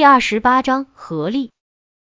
[0.00, 1.50] 第二十八章合力。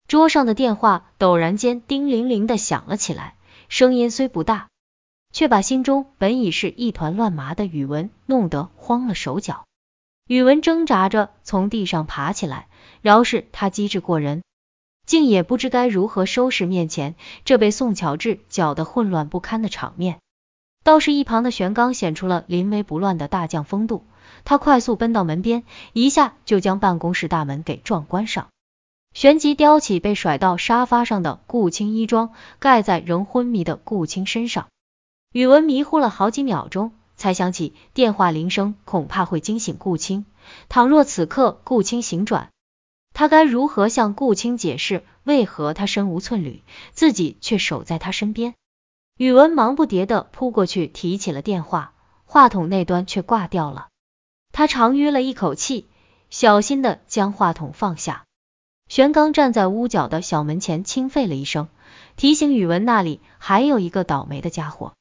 [0.09, 3.37] 桌上的电话陡然间叮铃铃的响了起来，
[3.69, 4.67] 声音虽不大，
[5.31, 9.65] 却把心中本已是一团乱麻的宇文弄得慌了手脚。
[10.27, 12.67] 宇文挣扎着从地上爬起来，
[13.01, 14.43] 饶是他机智过人，
[15.07, 17.15] 竟也不知该如何收拾面前
[17.45, 20.19] 这被宋乔治搅得混乱不堪的场面。
[20.83, 24.05] 倒是一旁的玄刚显出了临危不乱的大将风度。
[24.45, 28.49] 他快速奔到门边，一下就将办公室大门给撞关上，
[29.15, 34.69] 旋即叼起被甩到沙发上的顾青衣装，盖在仍昏迷的顾青身上。
[35.33, 40.27] 宇文迷糊了好几秒钟，才想起电话铃声恐怕会惊醒顾青。
[40.69, 42.51] 倘若此刻顾青醒转，
[43.15, 48.55] 他该如何向顾青解释为何他身无寸缕，自己却守在他身边？
[49.17, 51.95] 宇文忙不迭的扑过去提起了电话，
[52.27, 53.89] 话筒那端却挂掉了。
[54.57, 55.89] 他长吁了一口气，
[56.31, 58.23] 小心的将话筒放下。
[58.89, 61.67] 玄刚站在屋角的小门前，轻吠了一声，
[62.15, 64.95] 提醒宇文那里还有一个倒霉的家伙。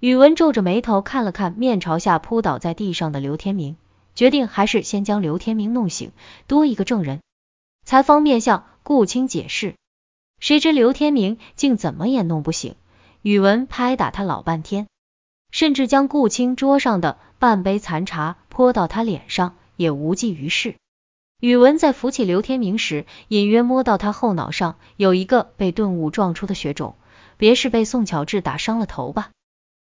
[0.00, 3.76] 宇文皱着眉头看了看面朝下扑倒在地上的刘天明，
[4.16, 6.10] 决定还是先将刘天明弄醒，
[6.48, 7.20] 多一个证人，
[7.84, 9.76] 才方便向顾青解释。
[10.40, 12.74] 谁知刘天明竟怎么也弄不醒，
[13.22, 14.88] 宇文拍打他老半天，
[15.52, 17.16] 甚至将顾青桌上的。
[17.38, 20.74] 半杯残茶泼到他脸上，也无济于事。
[21.40, 26.96] 宇文在扶起刘天明时，隐约摸到他后脑上有一个被钝物撞出的血肿，
[27.36, 29.30] 别是被宋巧稚打伤了头吧？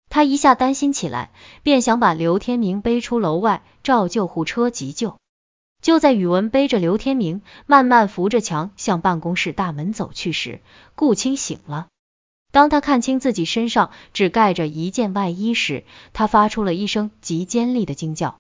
[0.09, 5.17] 他一下担心起来，便想把刘天明背出楼外，召救护车急救。
[5.81, 10.61] 就在宇文背着刘天明，慢慢扶着墙向办公室大门走去时，
[10.95, 11.87] 顾青醒了。
[12.51, 18.37] 当他看清自己身上只盖着一件外衣时，他发出了一声极尖利的惊叫。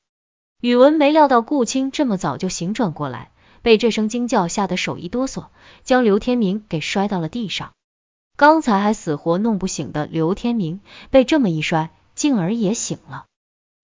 [0.61, 3.31] 宇文没料到顾青这么早就醒转过来，
[3.61, 5.45] 被这声惊叫吓得手一哆嗦，
[5.83, 7.71] 将刘天明给摔到了地上。
[8.37, 13.25] 刚才还死活弄不醒的刘天明，被这么一摔，竟儿也醒了。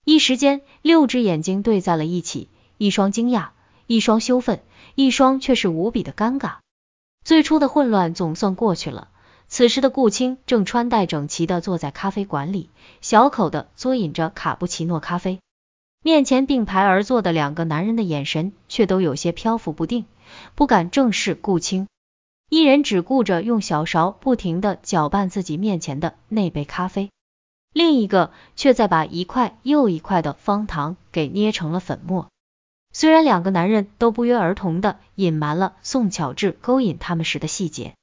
[0.03, 3.49] 一时间，六只眼睛对在了一起，一双惊讶，
[3.87, 4.61] 一双羞愤，
[4.95, 6.57] 一双却是无比的尴尬。
[7.23, 9.09] 最初的混乱总算过去了。
[9.47, 12.69] 此时的顾青正穿戴整齐的坐在咖啡馆里，
[13.01, 15.39] 小口的嘬饮着卡布奇诺咖啡。
[16.03, 20.05] 面前并排而坐的两个男人的眼神却都有些漂浮不定，
[20.55, 21.87] 不敢正视顾青。
[22.49, 27.09] 一人只顾着用小勺不停的搅拌自己面前的那杯咖啡，
[27.73, 32.27] 另一个却在把一块又一块的方糖给捏成了粉末。
[32.93, 37.93] 虽然两个男人都不约而同的隐瞒了宋巧智勾引他们时的细节。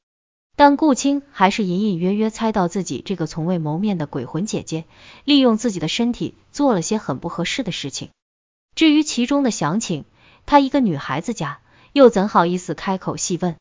[0.56, 4.84] 但顾青还是隐隐约约猜到自己这个从未谋面的鬼魂姐姐，
[5.25, 8.10] 利用自己的身体做了些很不合适的事情。
[8.76, 10.04] 至于其中的详情，
[10.47, 11.60] 她一个女孩子家，
[11.92, 13.56] 又怎好意思开口细问？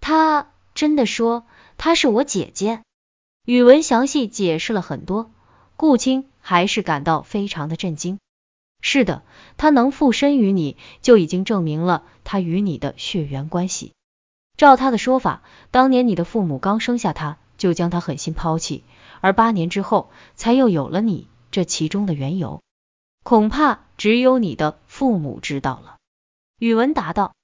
[0.00, 1.44] 她真的说
[1.76, 2.82] 她是我姐姐？
[3.44, 5.30] 宇文详细解释了很多，
[5.76, 8.18] 顾青还是感到非常的震惊。
[8.80, 9.22] 是的，
[9.58, 13.92] 她能附身于你，就已经证明了她与你的血缘关系。
[14.62, 15.42] 照他的说法，
[15.72, 18.84] 当年你的父母刚生下他，就将他狠心抛弃，
[19.20, 21.26] 而八年之后才又有了你。
[21.50, 22.62] 这其中的缘由，
[23.24, 25.96] 恐怕只有你的父母知道了。
[26.60, 27.34] 宇文答道：“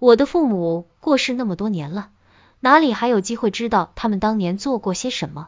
[0.00, 2.10] 我的父母过世那么多年了，
[2.58, 5.46] 哪里还有机会知道他们当年做过些什么？”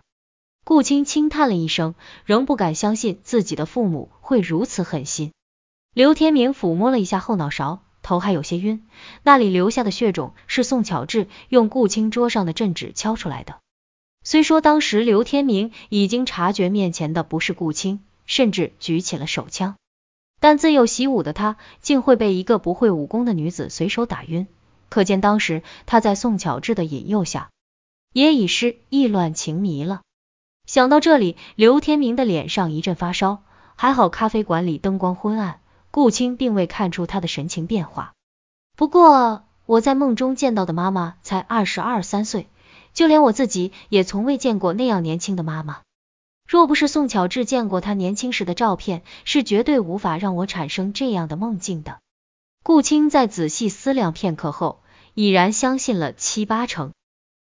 [0.64, 1.96] 顾青轻叹了一声，
[2.26, 5.32] 仍不敢相信自己的父母会如此狠心。
[5.92, 7.80] 刘天明抚摸了一下后脑勺。
[8.08, 8.86] 头还有些晕，
[9.22, 13.58] 那里留下的血肿是宋巧智用顾青桌上的镇纸敲出来的。
[14.24, 19.76] 虽说当时刘天明已经察觉面前的不是顾青，甚至举起了手枪，
[20.40, 24.46] 但自幼习武的他竟会被一个不会武功的女子随手打晕，
[24.88, 27.50] 可见当时他在宋巧智的引诱下，
[28.14, 30.00] 也已是意乱情迷了。
[30.64, 33.42] 想到这里，刘天明的脸上一阵发烧，
[33.76, 35.60] 还好咖啡馆里灯光昏暗。
[35.98, 38.12] 顾青并未看出他的神情变化。
[38.76, 42.46] 不过我在梦中见到的妈妈才二十二三岁，
[42.94, 45.80] 就连我自己也从未见过那样年轻的妈妈。
[46.46, 51.98] 若不是宋巧稚见过她年轻时的照片，是绝对无法让我产生这样的梦境的。
[52.62, 54.78] 顾青在仔细思量片刻后，
[55.14, 56.92] 已然相信了七八成。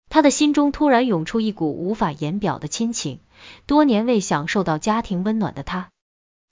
[0.10, 3.22] 他的心中突然涌出一股无法言表的亲情。
[3.66, 5.91] 多年未享受到家庭温暖的他。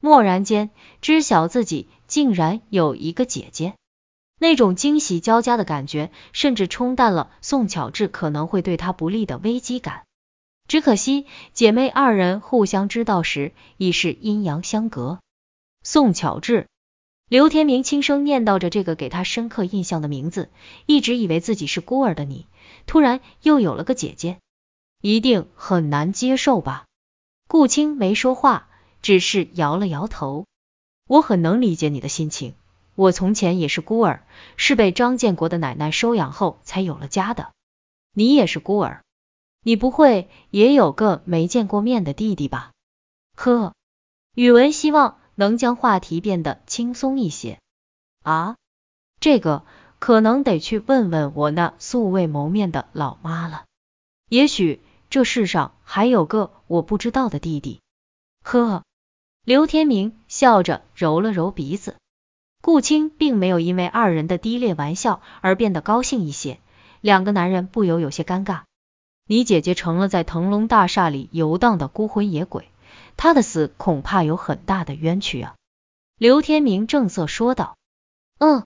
[0.01, 0.69] 蓦然间
[1.01, 3.75] 知晓自己竟然有一个姐姐，
[4.39, 10.03] 那种惊喜交加的感觉，甚至冲淡了宋巧智可能会对他不利的危机感。
[10.67, 15.19] 只可惜姐妹二人互相知道时，已是阴阳相隔。
[15.83, 16.67] 宋巧智
[17.27, 20.49] 刘天明轻声念叨着这个给他深刻印象的名字，
[20.85, 22.47] 一直以为自己是孤儿的你，
[22.85, 24.37] 突然又有了个姐姐，
[25.01, 26.85] 一定很难接受吧？
[27.49, 28.68] 顾青没说话，
[29.01, 30.45] 只是摇了摇头。
[31.07, 32.53] 我很能理解你的心情，
[32.95, 34.23] 我从前也是孤儿，
[34.57, 37.51] 是被张建国的奶奶收养后才有了家的。
[38.13, 39.03] 你也是孤儿，
[39.63, 42.71] 你不会也有个没见过面的弟弟吧？
[43.35, 43.73] 呵，
[44.35, 47.59] 宇文希望能将话题变得轻松一些。
[48.23, 48.57] 啊，
[49.19, 49.63] 这个
[49.97, 53.65] 可能得去问问我那素未谋面的老妈了。
[54.27, 57.81] 也许这世上还有个我不知道的弟弟。
[58.43, 58.83] 呵，
[59.45, 61.95] 刘天明笑着揉了揉鼻子。
[62.61, 66.59] 顾青并没有因为二人的低劣玩笑而变得高兴一些，
[67.01, 68.63] 两个男人不由有些尴尬。
[69.25, 72.67] 你姐姐成了在腾龙大厦里游荡的孤魂野鬼。
[73.15, 75.55] 她的死恐怕有很大的冤屈啊！
[76.17, 77.75] 刘天明正色说道。
[78.39, 78.65] 嗯，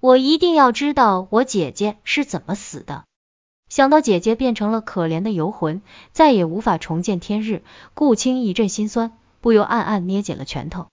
[0.00, 3.04] 我一定要知道我姐姐是怎么死的。
[3.68, 5.80] 想到姐姐变成了可怜的游魂，
[6.12, 7.62] 再也无法重见天日，
[7.94, 10.86] 顾青一阵心酸，不由暗暗捏紧了拳头。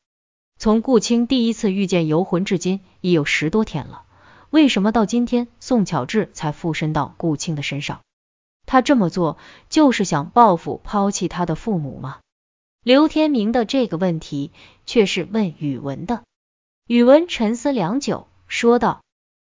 [0.57, 4.03] 从顾青第一次遇见游魂至今已有十多天了，
[4.49, 8.01] 为什么到今天宋巧智才附身到顾青的身上？
[8.65, 9.37] 他这么做
[9.69, 12.19] 就是想报复抛弃他的父母吗？
[12.83, 14.51] 刘天明的这个问题
[14.85, 16.23] 却是问宇文的。
[16.87, 19.01] 宇文沉思良久，说道：“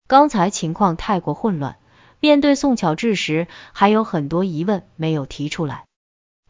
[0.06, 1.78] 刚才情况太过混乱，
[2.20, 5.86] 面对宋巧智时还有很多疑问没有提出来。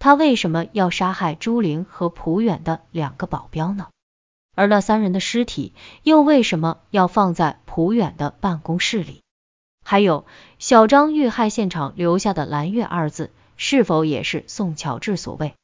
[0.03, 3.87] 他为什么要杀害朱玲和朴远的两个保镖呢？
[4.57, 9.21] 而那三人的尸体又为什么要放在朴远的办公室里？
[9.85, 10.27] 还有
[10.59, 15.55] 小张遇害现场留下的‘蓝月’二字，是否也是宋巧智所为？”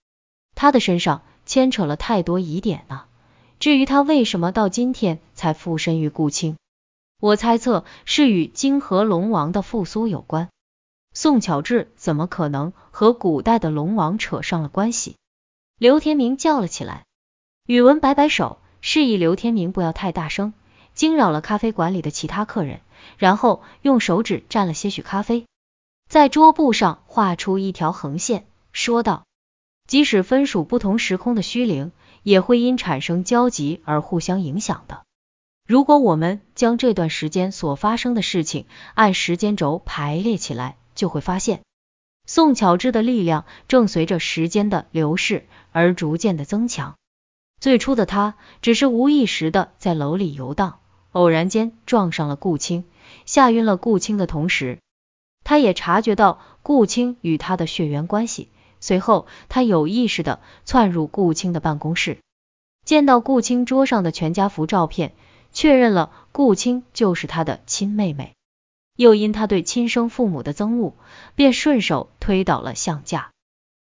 [0.54, 3.06] 他的身上牵扯了太多疑点呢。
[3.58, 6.56] 至于他为什么到今天才附身于顾青，
[7.18, 10.48] 我猜测是与金河龙王的复苏有关。
[11.20, 15.16] 宋巧稚怎么可能和古代的龙王扯上了关系？
[15.76, 17.06] 刘天明叫了起来。
[17.66, 20.52] 宇文摆摆手，示意刘天明不要太大声，
[20.94, 22.82] 惊扰了咖啡馆里的其他客人，
[23.16, 25.46] 然后用手指蘸了些许咖啡，
[26.08, 29.24] 在桌布上画出一条横线，说道。
[29.88, 31.90] 即使分属不同时空的虚灵，
[32.22, 35.02] 也会因产生交集而互相影响的。
[35.66, 41.62] 如果我们将这段时间所发生的事情按时间轴排列起来，就会发现，
[42.26, 46.96] 宋巧芝的力量正随着时间的流逝而逐渐的增强。
[47.60, 50.80] 最初的他只是无意识的在楼里游荡，
[51.12, 52.84] 偶然间撞上了顾青，
[53.24, 54.80] 吓晕了顾青的同时，
[55.44, 58.50] 他也察觉到顾青与他的血缘关系。
[58.80, 62.18] 随后，他有意识的窜入顾青的办公室，
[62.84, 65.14] 见到顾青桌上的全家福照片，
[65.52, 68.34] 确认了顾青就是他的亲妹妹，
[68.98, 70.94] 又因他对亲生父母的憎恶，
[71.36, 73.30] 便顺手推倒了相架。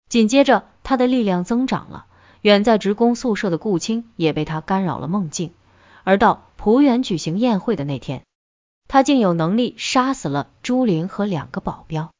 [0.08, 2.06] 紧接着，他的力量增长了，
[2.40, 5.52] 远在职工宿舍的顾青也被他干扰了梦境。
[6.02, 8.22] 而到浦远举行宴会的那天，
[8.88, 12.10] 他竟有能力杀死了朱玲和两个保镖。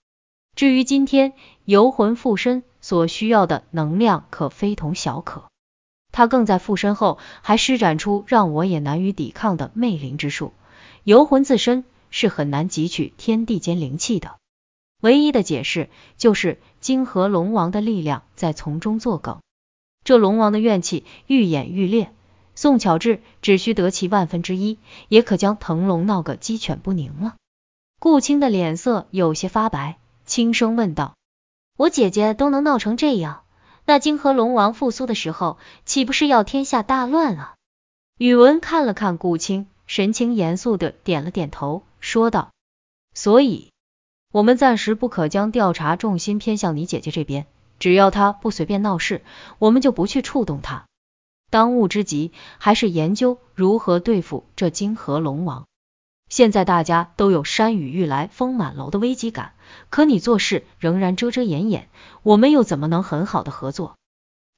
[0.54, 1.32] 至于今天
[1.64, 5.44] 游魂附身所需要的能量，可非同小可。
[6.12, 10.52] 他更在附身后还施展出让我也难于抵抗的魅灵之术。
[11.04, 14.36] 游魂自身是很难汲取天地间灵气的，
[15.00, 19.40] 唯一的解释就是金河龙王的力量在从中作梗。
[20.04, 22.12] 这龙王的怨气愈演愈烈，
[22.54, 27.34] 宋巧稚只需得其万分之一，也可将腾龙闹个鸡犬不宁了。
[27.98, 29.98] 顾青的脸色有些发白。
[30.24, 31.16] 轻声问道
[31.76, 33.42] ：“我姐姐都能闹成这样，
[33.84, 37.54] 那金河龙王复苏的时候，岂不是要天下大乱啊？”
[38.18, 42.50] 宇文看了看顾青，神情严肃的点了点头，说道
[43.14, 43.70] ：“所以，
[44.32, 47.46] 我们暂时不可将调查重心偏向你姐姐这边，
[47.78, 49.22] 只要她不随便闹事，
[49.60, 50.84] 我们就不去触动她。
[51.48, 55.64] 当务之急，还是研究如何对付这金河龙王。”
[56.28, 59.52] 现在大家都有山雨欲来风满楼的危机感，
[59.88, 61.88] 可你做事仍然遮遮掩掩，
[62.24, 63.96] 我们又怎么能很好的合作？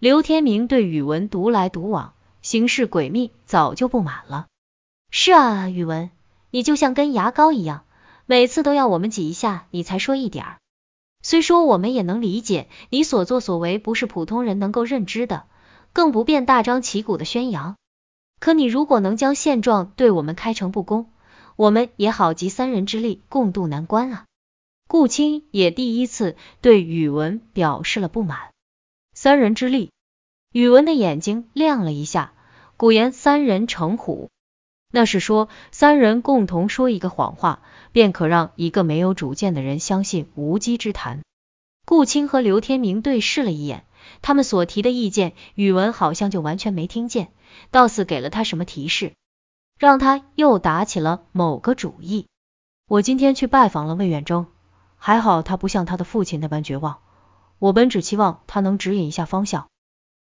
[0.00, 4.46] 刘天明对宇文独来独往，行事诡秘，早就不满了。
[5.10, 6.10] 是啊，宇文，
[6.54, 7.82] 你就像根牙膏一样，
[8.26, 10.58] 每次都要我们挤一下，你才说一点儿。
[11.20, 15.46] 虽说我们也能理解你所作所为不是普通人能够认知的，
[15.92, 17.74] 更不便大张旗鼓的宣扬。
[18.38, 21.10] 可你如果能将现状对我们开诚布公，
[21.56, 24.24] 我们也好集三人之力共度难关啊！
[24.86, 28.38] 顾青也第一次对宇文表示了不满。
[29.12, 29.90] 三人之力，
[30.52, 32.32] 宇文的眼睛亮了一下。
[32.76, 34.30] 古言三人成虎，
[34.94, 41.22] 那是说三人共同说一个谎话，便可让一个没有主见的人相信无稽之谈。
[41.84, 43.86] 顾青和刘天明对视了一眼，
[44.22, 47.32] 他们所提的意见，宇文好像就完全没听见，
[47.72, 49.14] 倒似给了他什么提示，
[49.80, 52.28] 让他又打起了某个主意。
[52.86, 54.46] 我今天去拜访了魏远征，
[54.96, 56.98] 还好他不像他的父亲那般绝望。
[57.58, 59.66] 我本只期望他能指引一下方向，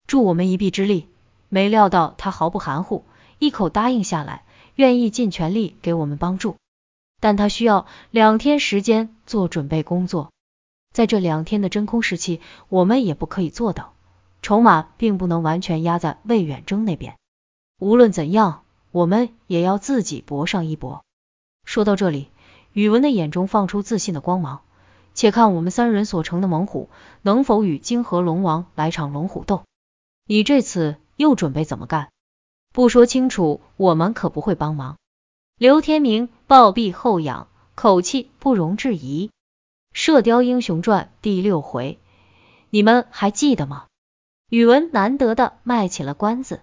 [0.07, 1.09] 助我们一臂之力，
[1.49, 3.05] 没料到他毫不含糊，
[3.41, 4.45] 一口答应下来，
[4.81, 6.57] 愿意尽全力给我们帮助。
[7.21, 10.33] 但他需要两天时间做准备工作。
[10.91, 13.89] 在这两天的真空时期，我们也不可以坐等，
[14.41, 17.19] 筹码并不能完全压在魏远征那边。
[17.79, 21.05] 无论怎样，我们也要自己搏上一搏。
[21.67, 22.31] 说到这里，
[22.73, 24.63] 宇文的眼中放出自信的光芒。
[25.13, 26.89] 且看我们三人所成的猛虎，
[27.21, 29.65] 能否与金河龙王来场龙虎斗？
[30.25, 32.09] 你这次又准备怎么干？
[32.73, 34.97] 不说清楚，我们可不会帮忙。
[35.59, 39.27] 刘天明抱臂后仰，口气不容置疑。
[39.93, 41.99] 《射雕英雄传》第六回，
[42.71, 43.87] 你们还记得吗？
[44.49, 46.61] 宇文难得的卖起了关子。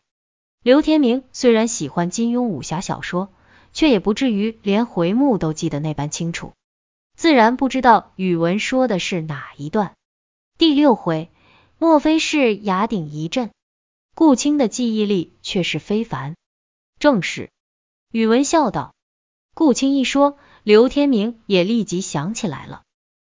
[0.63, 3.27] 刘天明虽然喜欢金庸武侠小说，
[3.73, 6.53] 却也不至于连回目都记得那般清楚，
[7.17, 9.93] 自然不知道宇文说的是哪一段。
[10.57, 11.29] 第六回，
[11.77, 13.51] 莫非是崖顶一震？
[14.17, 16.35] 顾青的记忆力却是非凡。
[16.97, 17.51] 正是。
[18.11, 18.95] 宇文笑道。
[19.53, 22.81] 顾青一说，刘天明也立即想起来了。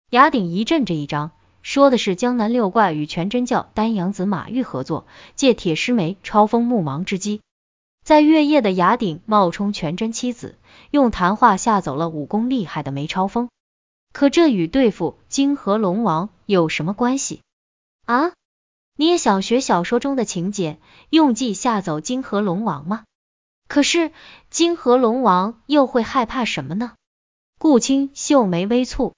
[0.10, 7.42] 崖顶一震这一章，说的是江南六怪与全真教丹阳子马玉合作，借铁狮眉超锋目盲之机，
[8.04, 10.58] 在月夜的崖顶冒充全真妻子，
[10.90, 13.50] 用谈话吓走了武功厉害的梅超风。
[14.14, 17.44] 可这与对付泾河龙王有什么关系
[18.08, 18.32] 啊？
[19.02, 20.78] 你也想学小说中的情节，
[21.10, 23.04] 用计吓走金河龙王吗？
[23.68, 24.12] 可是
[24.52, 26.94] 金河龙王又会害怕什么呢？
[27.58, 29.14] 顾青秀眉微蹙。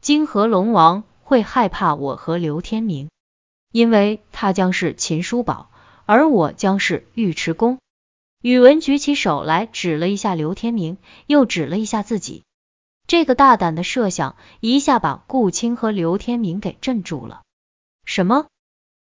[0.00, 3.10] 金河龙王会害怕我和刘天明，
[3.72, 5.72] 因为他将是秦叔宝，
[6.04, 7.80] 而我将是尉迟恭。
[8.42, 12.44] 宇文举起手来，指了一下刘天明，又指了一下自己。
[13.08, 17.42] 这个大胆的设想，一下把顾青和刘天明给镇住了。
[18.04, 18.46] 什么？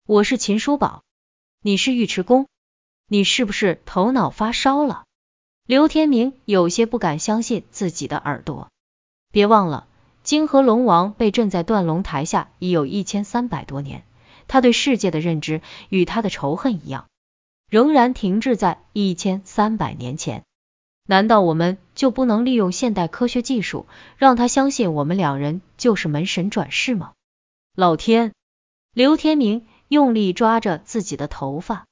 [0.04, 1.04] 我是秦叔宝，
[1.60, 2.48] 你是尉迟恭？
[3.06, 5.04] 你是不是头脑发烧了？
[5.64, 8.68] 刘天明有些不敢相信自己的耳朵。
[9.30, 9.86] 别忘了。
[10.24, 14.02] 金河龙王被镇在断龙台下已有一千三百多年，
[14.48, 17.06] 他对世界的认知与他的仇恨一样，
[17.70, 20.42] 仍然停滞在一千三百年前。
[21.06, 27.12] 难道我们就不能利用现代科学技术，让他相信我们两人就是门神转世吗？
[27.76, 28.32] 老天！
[28.92, 31.84] 刘天明用力抓着自己的头发，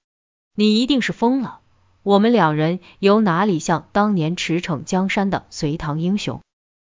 [0.56, 1.60] 你一定是疯了！
[2.02, 6.40] 我们两人有哪里像当年驰骋江山的隋唐英雄？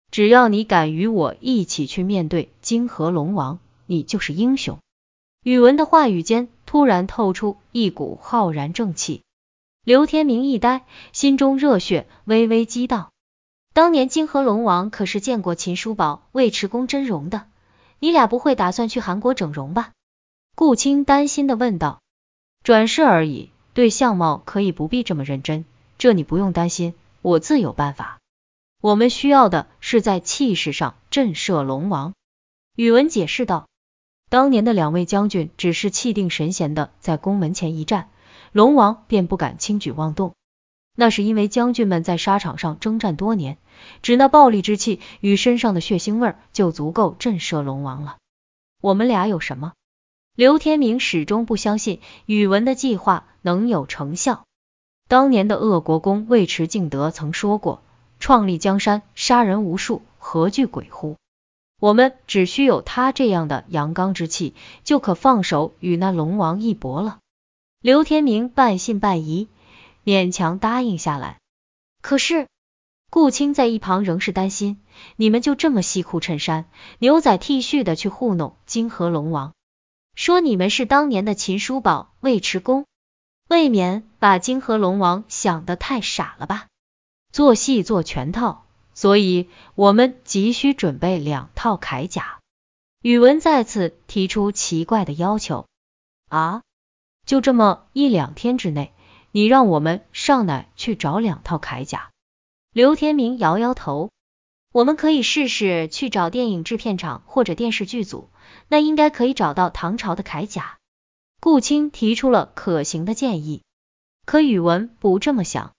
[0.10, 4.80] 只要你敢与我一起去面对金河龙王，你就是英雄。
[5.44, 9.22] 宇文的话语间突然透出一股浩然正气。
[9.84, 13.12] 刘天明一呆，心中热血微微激荡。
[13.76, 17.46] 当年金河龙王可是见过秦叔宝、尉迟恭真容的，
[18.00, 19.92] 你俩不会打算去韩国整容吧？
[20.56, 22.00] 顾青担心的问道。
[22.64, 25.66] 转世而已，对相貌可以不必这么认真，
[25.98, 28.20] 这你不用担心，我自有办法。
[28.82, 32.14] 我们需要的是在气势上震慑龙王。
[32.78, 33.68] 宇文解释道，
[34.30, 38.10] 当年的两位将军只是气定神闲的在宫门前一站，
[38.54, 40.34] 龙王便不敢轻举妄动。
[40.96, 43.58] 那是因为将军们在沙场上征战多年，
[44.02, 48.16] 只那暴戾之气与身上的血腥味就足够震慑龙王了。
[48.82, 49.74] 我们俩有什么？
[50.36, 54.44] 刘天明始终不相信宇文的计划能有成效。
[55.08, 57.82] 当年的鄂国公尉迟敬德曾说过。
[58.18, 61.18] 创立江山，杀人无数，何惧鬼乎？
[61.80, 67.20] 我们只需有他这样的阳刚之气，就可放手与那龙王一搏了。
[67.82, 69.50] 刘天明半信半疑，
[70.06, 71.40] 勉强答应下来。
[72.02, 72.48] 可是
[73.12, 74.82] 顾青在一旁仍是担心，
[75.18, 76.66] 你们就这么西裤衬衫、
[77.00, 79.54] 牛仔 T 恤的去糊弄金河龙王，
[80.16, 82.86] 说你们是当年的秦叔宝、尉迟恭，
[83.50, 86.68] 未免把泾河龙王想得太傻了吧？
[87.34, 92.40] 做戏做全套，所以我们急需准备两套铠甲。
[93.02, 95.68] 宇文再次提出奇怪的要求
[96.30, 96.62] 啊！
[97.26, 98.94] 就这么一两天之内，
[99.32, 102.10] 你让我们上哪去找两套铠甲？
[102.72, 104.12] 刘天明摇摇头，
[104.72, 108.30] 我们可以试试去找电影制片厂或者电视剧组，
[108.68, 110.78] 那应该可以找到唐朝的铠甲。
[111.40, 113.62] 顾青提出了可行的建议，
[114.26, 115.72] 可宇文不这么想。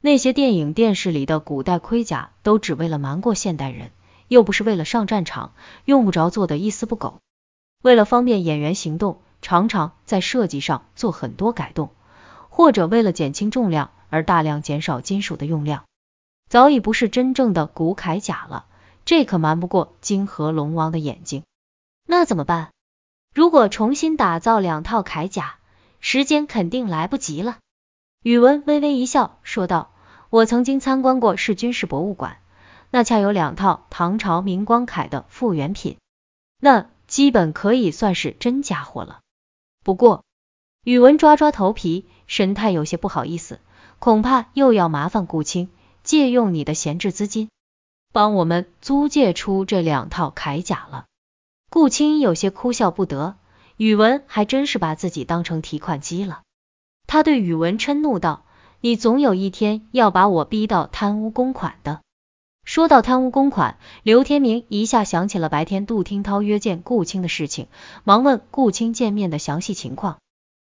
[0.00, 3.90] 那些电影电视里的古代盔甲都只为了瞒过现代人，
[4.28, 5.52] 又不是为了上战场，
[5.84, 7.20] 用不着做的一丝不苟。
[7.82, 11.90] 为了方便演员行动，常常在设计上做很多改动，
[12.48, 15.84] 或者为了减轻重量而大量减少金属的用量，
[16.48, 18.66] 早已不是真正的古铠甲了。
[19.04, 21.42] 这可瞒不过金河龙王的眼睛。
[22.06, 22.70] 那怎么办？
[23.34, 25.56] 如果重新打造两套铠甲，
[26.00, 27.58] 时间肯定来不及了。
[28.22, 29.92] 宇文微微一笑，说道
[30.28, 32.38] ：“我曾经参观过市军事博物馆，
[32.90, 35.96] 那恰有两套唐朝明光铠的复原品，
[36.60, 39.20] 那基本可以算是真家伙了。
[39.82, 40.24] 不过，
[40.84, 43.60] 宇文抓抓头皮，神态有些不好意思，
[43.98, 45.70] 恐怕又要麻烦顾青
[46.02, 47.48] 借用你的闲置资金，
[48.12, 51.06] 帮我们租借出这两套铠甲了。”
[51.72, 53.34] 顾青有些哭笑不得，
[53.78, 56.42] 宇文还真是把自己当成提款机了。
[57.06, 58.44] 他对宇文嗔怒道
[58.82, 62.02] ：“你总有一天要把我逼到贪污公款的。”
[62.62, 67.68] 说到贪污公款，刘天明一下想起了白天杜听涛约见顾青的事情，
[68.04, 70.18] 忙问顾青见面的详细情况。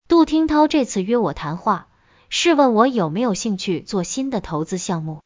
[0.08, 1.90] 杜听涛这次约我谈话，
[2.30, 5.20] 是问我有没有兴趣做新的投资项目。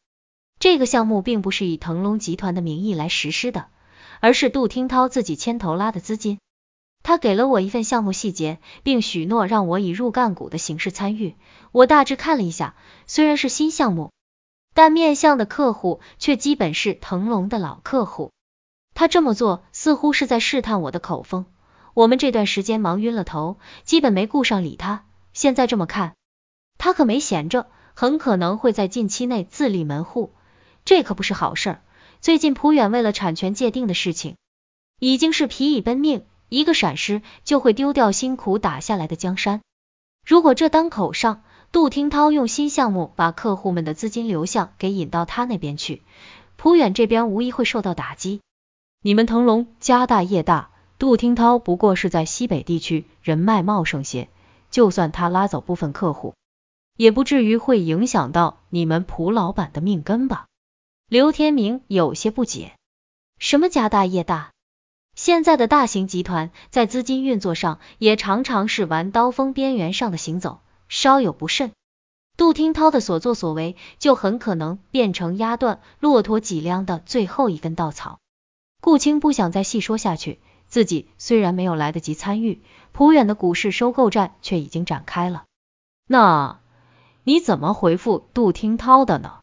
[0.60, 3.68] 这个项目并不是以腾龙集团的名义来实施的，
[4.22, 6.38] 而是杜听涛自己牵头拉的资金。
[7.02, 11.34] 他给了我一份项目细节，并许诺让我以入干股的形式参与。
[11.72, 12.76] 我大致看了一下，
[13.08, 14.12] 虽然是新项目，
[14.74, 18.30] 但面向的客户却基本是腾龙的老客户。
[18.94, 21.46] 他这么做似乎是在试探我的口风。
[21.92, 25.04] 我们这段时间忙晕了头，基本没顾上理他。
[25.32, 26.14] 现在这么看，
[26.78, 30.32] 他可没闲着，很可能会在近期内自立门户，
[30.84, 31.80] 这可不是好事。
[32.22, 34.36] 最近普远为了产权界定的事情，
[35.00, 36.22] 已经是疲于奔命。
[36.48, 39.60] 一个闪失就会丢掉辛苦打下来的江山。
[40.24, 46.02] 如果这当口上，杜听涛用新项目把客户们的资金流向给引到他那边去，
[46.54, 48.40] 普远这边无疑会受到打击。
[49.02, 54.28] 你们腾龙家大业大，杜听涛不过是在西北地区人脉茂盛些，
[54.70, 56.34] 就算他拉走部分客户，
[56.96, 60.46] 也不至于会影响到你们蒲老板的命根吧？
[61.12, 62.74] 刘天明有些不解，
[63.38, 64.52] 什么家大业大？
[65.14, 71.72] 现在的大型集团在资金运作上也常常是玩刀锋边缘上的行走，稍有不慎，
[72.38, 78.18] 杜听涛的所作所为就很可能变成压断骆驼脊梁的最后一根稻草。
[78.80, 85.44] 顾青不想再细说下去，自己虽然没有来得及参与，普远的股市收购战却已经展开了。
[86.08, 86.58] 那
[87.22, 89.40] 你怎么回复杜听涛的呢？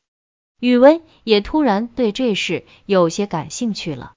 [0.60, 4.14] 宇文也突然对这事有些感兴趣了。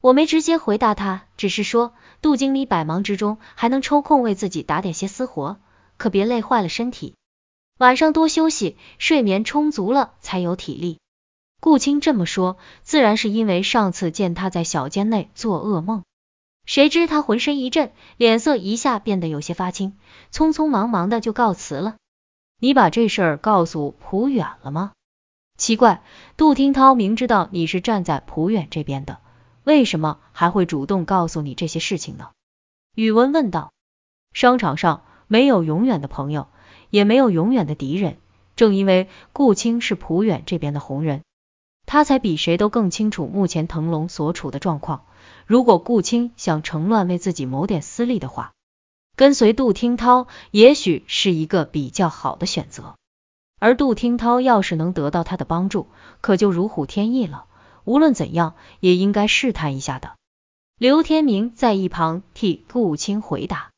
[0.00, 5.58] 我没直接回答他，只是说杜经理百忙之中还能抽空为自己打点些私活，
[5.96, 7.14] 可别累坏了身体。
[7.78, 10.98] 晚上多休息，睡眠充足了才有体力。
[11.60, 16.02] 顾青这么说，自然是因为上次见他在小间内做噩梦。
[16.66, 19.98] 谁知他浑身一震，脸色一下变得有些发青，
[20.32, 21.96] 匆匆忙忙的就告辞了。
[22.58, 24.92] 你把这事儿告诉蒲远了吗？
[25.56, 26.02] 奇怪，
[26.36, 29.18] 杜听涛明知道你是站在蒲远这边的。
[29.62, 32.30] 为什么还会主动告诉你这些事情呢？
[32.94, 33.72] 宇文问道。
[34.32, 36.48] 商场上没有永远的朋友，
[36.90, 38.18] 也没有永远的敌人。
[38.56, 41.22] 正因为顾青是普远这边的红人，
[41.86, 45.04] 他才比谁都更清楚目前腾龙所处的状况。
[45.46, 48.52] 如果顾青想乘乱为自己谋点私利的话，
[49.16, 52.96] 跟随杜听涛也许是一个比较好的选择。
[53.64, 55.86] 而杜听涛要是能得到他的帮助，
[56.20, 57.46] 可就如虎添翼了。
[57.84, 60.16] 无论怎样，也应该试探一下的。
[60.78, 63.70] 刘天明在一旁替顾青回答，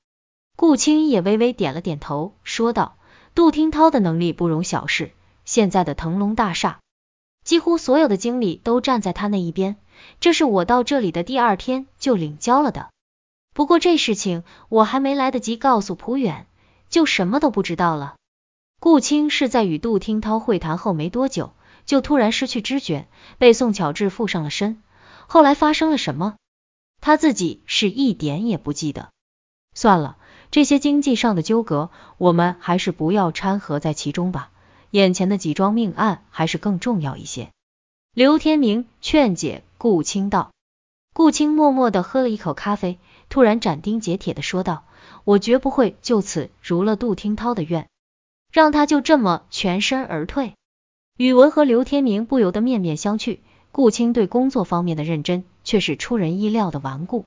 [0.56, 2.96] 顾青也微微点了点头，说道
[3.36, 5.12] ：“杜听涛的能力不容小视，
[5.44, 6.80] 现在的腾龙大厦，
[7.44, 9.76] 几乎所有的经理都站在他那一边。
[10.18, 12.88] 这是我到这里的第二天就领教了的。
[13.54, 16.48] 不过这事情我还没来得及告诉普远，
[16.88, 18.16] 就什么都不知道了。”
[18.86, 21.52] 顾青是在与杜听涛会谈后没多久。
[21.86, 24.80] 就突然失去知觉，被宋巧智附上了身。
[25.26, 26.36] 后来发生了什么，
[27.00, 29.08] 他自己是一点也不记得。
[29.74, 30.16] 算了，
[30.52, 34.52] 这些经济上的纠葛，我们还是不要掺和在其中吧。
[34.92, 37.50] 眼前的几桩命案还是更重要一些。
[38.14, 40.52] 刘天明劝解顾青道。
[41.12, 44.84] 顾青默默的喝了一口咖啡，突然斩钉截铁的说道
[45.26, 47.88] ：“我绝不会就此如了杜听涛的愿，
[48.56, 50.54] 让他就这么全身而退。”
[51.18, 53.40] 宇文和刘天明不由得面面相觑，
[53.70, 57.26] 顾青对工作方面的认真却是出人意料的顽固。